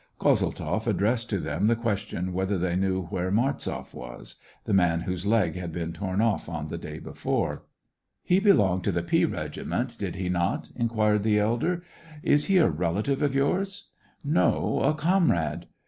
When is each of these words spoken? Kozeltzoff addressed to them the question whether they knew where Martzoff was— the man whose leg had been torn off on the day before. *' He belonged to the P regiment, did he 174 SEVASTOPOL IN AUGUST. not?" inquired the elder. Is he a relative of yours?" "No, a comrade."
Kozeltzoff 0.19 0.87
addressed 0.87 1.29
to 1.29 1.37
them 1.37 1.67
the 1.67 1.75
question 1.75 2.33
whether 2.33 2.57
they 2.57 2.75
knew 2.75 3.03
where 3.05 3.29
Martzoff 3.29 3.93
was— 3.93 4.37
the 4.65 4.73
man 4.73 5.01
whose 5.01 5.27
leg 5.27 5.53
had 5.55 5.71
been 5.71 5.93
torn 5.93 6.21
off 6.21 6.49
on 6.49 6.69
the 6.69 6.77
day 6.79 6.97
before. 6.97 7.67
*' 7.93 8.23
He 8.23 8.39
belonged 8.39 8.83
to 8.85 8.91
the 8.91 9.03
P 9.03 9.25
regiment, 9.25 9.95
did 9.99 10.15
he 10.15 10.27
174 10.27 10.65
SEVASTOPOL 10.65 10.75
IN 10.75 10.75
AUGUST. 10.75 10.75
not?" 10.75 10.81
inquired 10.81 11.23
the 11.23 11.39
elder. 11.39 11.83
Is 12.23 12.45
he 12.45 12.57
a 12.57 12.67
relative 12.67 13.21
of 13.21 13.35
yours?" 13.35 13.89
"No, 14.23 14.79
a 14.79 14.95
comrade." 14.95 15.67